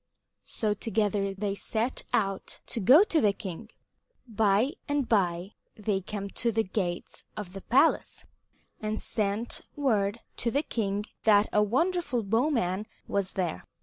So 0.47 0.73
together 0.73 1.31
they 1.31 1.53
set 1.53 2.05
out 2.11 2.59
to 2.65 2.79
go 2.79 3.03
to 3.03 3.21
the 3.21 3.33
king. 3.33 3.69
By 4.27 4.73
and 4.87 5.07
by 5.07 5.51
they 5.75 6.01
came 6.01 6.31
to 6.31 6.51
the 6.51 6.63
gates 6.63 7.25
of 7.37 7.53
the 7.53 7.61
palace, 7.61 8.25
and 8.79 8.99
sent 8.99 9.61
word 9.75 10.17
to 10.37 10.49
the 10.49 10.63
king 10.63 11.05
that 11.21 11.49
a 11.53 11.61
wonderful 11.61 12.23
bowman 12.23 12.87
was 13.07 13.33
there. 13.33 13.63